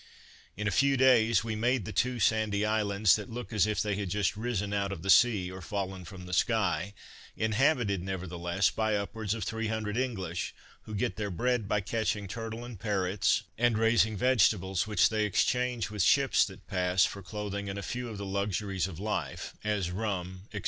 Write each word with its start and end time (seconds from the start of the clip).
In 0.57 0.67
a 0.67 0.71
few 0.71 0.97
days 0.97 1.43
we 1.43 1.55
made 1.55 1.85
the 1.85 1.93
two 1.93 2.19
sandy 2.19 2.65
islands, 2.65 3.15
that 3.17 3.29
look 3.29 3.53
as 3.53 3.67
if 3.67 3.83
they 3.83 3.93
had 3.97 4.09
just 4.09 4.35
risen 4.35 4.73
out 4.73 4.91
of 4.91 5.03
the 5.03 5.11
sea, 5.11 5.51
or 5.51 5.61
fallen 5.61 6.05
from 6.05 6.25
the 6.25 6.33
sky; 6.33 6.95
inhabited, 7.35 8.01
nevertheless, 8.01 8.71
by 8.71 8.95
upwards 8.95 9.35
of 9.35 9.43
three 9.43 9.67
hundred 9.67 9.97
English, 9.97 10.55
who 10.85 10.95
get 10.95 11.17
their 11.17 11.29
bread 11.29 11.67
by 11.67 11.81
catching 11.81 12.27
turtle 12.27 12.65
and 12.65 12.79
parrots, 12.79 13.43
and 13.59 13.77
raising 13.77 14.17
vegetables, 14.17 14.87
which 14.87 15.09
they 15.09 15.23
exchange 15.23 15.91
with 15.91 16.01
ships 16.01 16.45
that 16.45 16.65
pass, 16.65 17.05
for 17.05 17.21
clothing 17.21 17.69
and 17.69 17.77
a 17.77 17.83
few 17.83 18.09
of 18.09 18.17
the 18.17 18.25
luxuries 18.25 18.87
of 18.87 18.99
life, 18.99 19.53
as 19.63 19.91
rum, 19.91 20.45
&c. 20.51 20.59